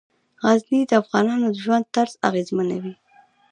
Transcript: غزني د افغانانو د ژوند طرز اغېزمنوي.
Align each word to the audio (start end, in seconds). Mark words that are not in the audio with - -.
غزني 0.43 0.81
د 0.87 0.91
افغانانو 1.01 1.45
د 1.51 1.55
ژوند 1.63 1.85
طرز 1.95 2.13
اغېزمنوي. 2.27 2.93